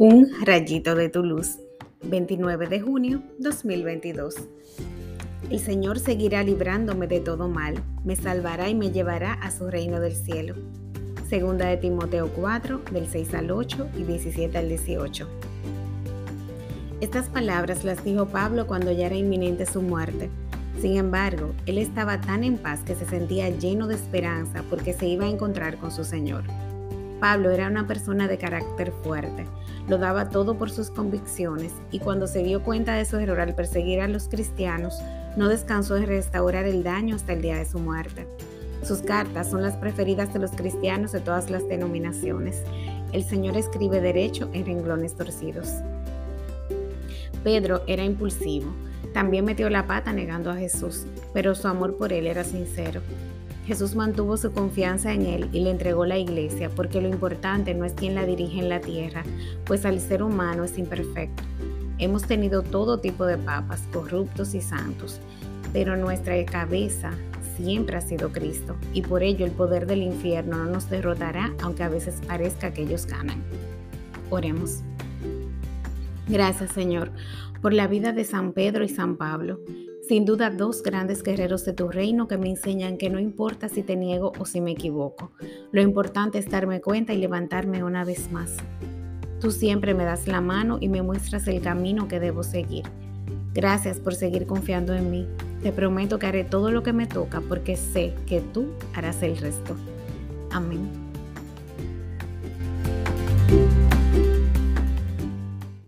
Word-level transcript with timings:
Un 0.00 0.30
rayito 0.44 0.94
de 0.94 1.08
tu 1.08 1.24
luz, 1.24 1.58
29 2.04 2.68
de 2.68 2.80
junio 2.80 3.20
2022. 3.40 4.36
El 5.50 5.58
Señor 5.58 5.98
seguirá 5.98 6.44
librándome 6.44 7.08
de 7.08 7.18
todo 7.18 7.48
mal, 7.48 7.82
me 8.04 8.14
salvará 8.14 8.68
y 8.68 8.76
me 8.76 8.92
llevará 8.92 9.32
a 9.32 9.50
su 9.50 9.68
reino 9.68 9.98
del 9.98 10.14
cielo. 10.14 10.54
Segunda 11.28 11.66
de 11.66 11.78
Timoteo 11.78 12.28
4, 12.28 12.82
del 12.92 13.08
6 13.08 13.34
al 13.34 13.50
8 13.50 13.88
y 13.98 14.04
17 14.04 14.56
al 14.56 14.68
18. 14.68 15.28
Estas 17.00 17.28
palabras 17.28 17.82
las 17.82 18.04
dijo 18.04 18.26
Pablo 18.26 18.68
cuando 18.68 18.92
ya 18.92 19.06
era 19.06 19.16
inminente 19.16 19.66
su 19.66 19.82
muerte. 19.82 20.30
Sin 20.80 20.96
embargo, 20.96 21.56
él 21.66 21.76
estaba 21.76 22.20
tan 22.20 22.44
en 22.44 22.56
paz 22.56 22.82
que 22.84 22.94
se 22.94 23.04
sentía 23.04 23.50
lleno 23.50 23.88
de 23.88 23.96
esperanza 23.96 24.62
porque 24.70 24.92
se 24.92 25.08
iba 25.08 25.24
a 25.24 25.28
encontrar 25.28 25.76
con 25.78 25.90
su 25.90 26.04
Señor. 26.04 26.44
Pablo 27.20 27.50
era 27.50 27.66
una 27.66 27.86
persona 27.86 28.28
de 28.28 28.38
carácter 28.38 28.92
fuerte, 29.02 29.44
lo 29.88 29.98
daba 29.98 30.28
todo 30.28 30.56
por 30.56 30.70
sus 30.70 30.90
convicciones 30.90 31.72
y 31.90 31.98
cuando 31.98 32.26
se 32.26 32.42
dio 32.42 32.62
cuenta 32.62 32.94
de 32.94 33.04
su 33.04 33.16
error 33.16 33.40
al 33.40 33.54
perseguir 33.54 34.00
a 34.00 34.08
los 34.08 34.28
cristianos, 34.28 34.94
no 35.36 35.48
descansó 35.48 35.94
de 35.94 36.06
restaurar 36.06 36.66
el 36.66 36.82
daño 36.82 37.16
hasta 37.16 37.32
el 37.32 37.42
día 37.42 37.56
de 37.56 37.64
su 37.64 37.78
muerte. 37.78 38.28
Sus 38.82 38.98
cartas 38.98 39.50
son 39.50 39.62
las 39.62 39.76
preferidas 39.76 40.32
de 40.32 40.38
los 40.38 40.52
cristianos 40.52 41.12
de 41.12 41.20
todas 41.20 41.50
las 41.50 41.66
denominaciones. 41.68 42.62
El 43.12 43.24
Señor 43.24 43.56
escribe 43.56 44.00
derecho 44.00 44.48
en 44.52 44.66
renglones 44.66 45.16
torcidos. 45.16 45.68
Pedro 47.42 47.82
era 47.86 48.04
impulsivo, 48.04 48.72
también 49.12 49.44
metió 49.44 49.70
la 49.70 49.86
pata 49.86 50.12
negando 50.12 50.50
a 50.50 50.56
Jesús, 50.56 51.06
pero 51.32 51.54
su 51.54 51.66
amor 51.66 51.96
por 51.96 52.12
él 52.12 52.26
era 52.26 52.44
sincero. 52.44 53.00
Jesús 53.68 53.94
mantuvo 53.94 54.38
su 54.38 54.50
confianza 54.50 55.12
en 55.12 55.26
él 55.26 55.50
y 55.52 55.60
le 55.60 55.70
entregó 55.70 56.06
la 56.06 56.16
iglesia 56.16 56.70
porque 56.70 57.02
lo 57.02 57.08
importante 57.08 57.74
no 57.74 57.84
es 57.84 57.92
quién 57.92 58.14
la 58.14 58.24
dirige 58.24 58.60
en 58.60 58.70
la 58.70 58.80
tierra, 58.80 59.24
pues 59.66 59.84
al 59.84 60.00
ser 60.00 60.22
humano 60.22 60.64
es 60.64 60.78
imperfecto. 60.78 61.42
Hemos 61.98 62.22
tenido 62.22 62.62
todo 62.62 62.98
tipo 62.98 63.26
de 63.26 63.36
papas, 63.36 63.82
corruptos 63.92 64.54
y 64.54 64.62
santos, 64.62 65.20
pero 65.74 65.98
nuestra 65.98 66.42
cabeza 66.46 67.10
siempre 67.58 67.98
ha 67.98 68.00
sido 68.00 68.32
Cristo 68.32 68.74
y 68.94 69.02
por 69.02 69.22
ello 69.22 69.44
el 69.44 69.52
poder 69.52 69.86
del 69.86 70.00
infierno 70.00 70.56
no 70.56 70.70
nos 70.70 70.88
derrotará 70.88 71.52
aunque 71.60 71.82
a 71.82 71.90
veces 71.90 72.22
parezca 72.26 72.72
que 72.72 72.84
ellos 72.84 73.04
ganan. 73.04 73.42
Oremos. 74.30 74.80
Gracias 76.26 76.72
Señor 76.72 77.10
por 77.60 77.74
la 77.74 77.86
vida 77.86 78.12
de 78.12 78.24
San 78.24 78.52
Pedro 78.52 78.82
y 78.82 78.88
San 78.88 79.18
Pablo. 79.18 79.60
Sin 80.08 80.24
duda 80.24 80.48
dos 80.48 80.82
grandes 80.82 81.22
guerreros 81.22 81.66
de 81.66 81.74
tu 81.74 81.88
reino 81.88 82.28
que 82.28 82.38
me 82.38 82.48
enseñan 82.48 82.96
que 82.96 83.10
no 83.10 83.18
importa 83.18 83.68
si 83.68 83.82
te 83.82 83.94
niego 83.94 84.32
o 84.38 84.46
si 84.46 84.62
me 84.62 84.70
equivoco. 84.70 85.32
Lo 85.70 85.82
importante 85.82 86.38
es 86.38 86.48
darme 86.48 86.80
cuenta 86.80 87.12
y 87.12 87.18
levantarme 87.18 87.84
una 87.84 88.06
vez 88.06 88.32
más. 88.32 88.56
Tú 89.38 89.50
siempre 89.50 89.92
me 89.92 90.04
das 90.04 90.26
la 90.26 90.40
mano 90.40 90.78
y 90.80 90.88
me 90.88 91.02
muestras 91.02 91.46
el 91.46 91.60
camino 91.60 92.08
que 92.08 92.20
debo 92.20 92.42
seguir. 92.42 92.84
Gracias 93.52 93.98
por 93.98 94.14
seguir 94.14 94.46
confiando 94.46 94.94
en 94.94 95.10
mí. 95.10 95.26
Te 95.62 95.72
prometo 95.72 96.18
que 96.18 96.26
haré 96.26 96.44
todo 96.44 96.70
lo 96.70 96.82
que 96.82 96.94
me 96.94 97.06
toca 97.06 97.42
porque 97.42 97.76
sé 97.76 98.14
que 98.26 98.40
tú 98.40 98.68
harás 98.94 99.22
el 99.22 99.36
resto. 99.36 99.76
Amén. 100.50 101.07